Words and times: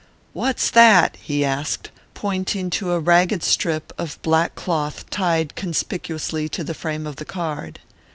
"What's 0.33 0.71
that?" 0.71 1.15
he 1.21 1.45
asked, 1.45 1.91
pointing 2.15 2.71
to 2.71 2.91
a 2.93 2.99
ragged 2.99 3.43
strip 3.43 3.93
of 3.99 4.19
black 4.23 4.55
cloth 4.55 5.07
tied 5.11 5.53
conspicuously 5.53 6.49
to 6.49 6.63
the 6.63 6.73
frame 6.73 7.05
of 7.05 7.17
the 7.17 7.23
card. 7.23 7.77